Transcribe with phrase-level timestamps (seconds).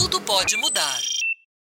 [0.00, 1.09] tudo pode mudar.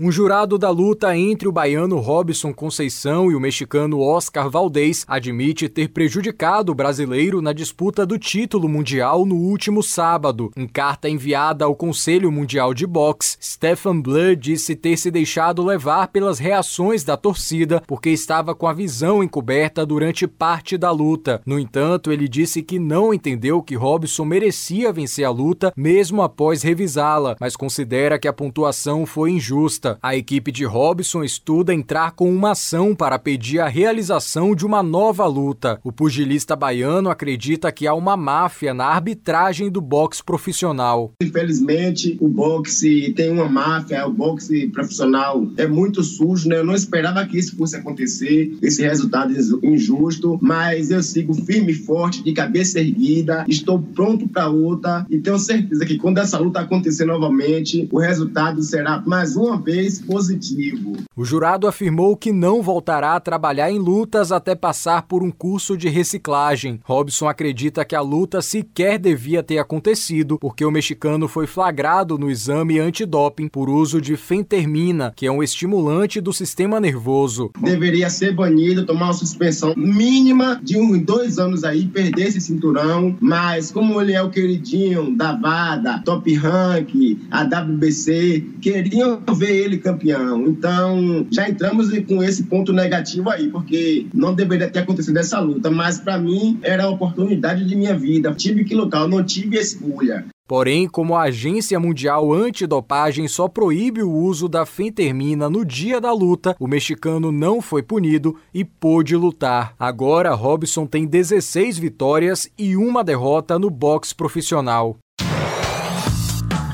[0.00, 5.68] Um jurado da luta entre o baiano Robson Conceição e o mexicano Oscar Valdez admite
[5.68, 10.52] ter prejudicado o brasileiro na disputa do título mundial no último sábado.
[10.56, 16.06] Em carta enviada ao Conselho Mundial de Boxe, Stefan Blood disse ter se deixado levar
[16.12, 21.42] pelas reações da torcida porque estava com a visão encoberta durante parte da luta.
[21.44, 26.62] No entanto, ele disse que não entendeu que Robson merecia vencer a luta mesmo após
[26.62, 29.87] revisá-la, mas considera que a pontuação foi injusta.
[30.02, 34.82] A equipe de Robson estuda entrar com uma ação para pedir a realização de uma
[34.82, 35.78] nova luta.
[35.84, 41.12] O pugilista baiano acredita que há uma máfia na arbitragem do boxe profissional.
[41.22, 46.58] Infelizmente, o boxe tem uma máfia, o boxe profissional é muito sujo, né?
[46.58, 51.74] Eu não esperava que isso fosse acontecer, esse resultado injusto, mas eu sigo firme e
[51.74, 56.60] forte, de cabeça erguida, estou pronto para outra e tenho certeza que quando essa luta
[56.60, 60.96] acontecer novamente, o resultado será mais uma vez positivo.
[61.16, 65.76] O jurado afirmou que não voltará a trabalhar em lutas até passar por um curso
[65.76, 66.80] de reciclagem.
[66.84, 72.30] Robson acredita que a luta sequer devia ter acontecido, porque o mexicano foi flagrado no
[72.30, 77.50] exame antidoping por uso de fentermina, que é um estimulante do sistema nervoso.
[77.60, 83.16] Deveria ser banido, tomar uma suspensão mínima de uns dois anos aí, perder esse cinturão,
[83.20, 89.67] mas como ele é o queridinho da VADA, Top Rank, a WBC, queriam ver ele
[89.68, 90.46] ele campeão.
[90.46, 95.70] Então, já entramos com esse ponto negativo aí, porque não deveria ter acontecido essa luta,
[95.70, 98.34] mas para mim era a oportunidade de minha vida.
[98.34, 100.24] Tive que lutar, eu não tive escolha.
[100.48, 106.10] Porém, como a Agência Mundial Antidopagem só proíbe o uso da fentermina no dia da
[106.10, 109.74] luta, o mexicano não foi punido e pôde lutar.
[109.78, 114.96] Agora, Robson tem 16 vitórias e uma derrota no boxe profissional.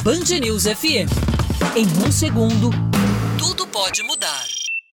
[0.04, 1.33] Band News FM.
[1.76, 2.70] Em um segundo,
[3.36, 4.53] tudo pode mudar.